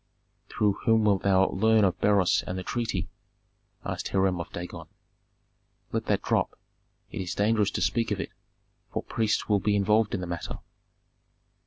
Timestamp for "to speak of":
7.69-8.19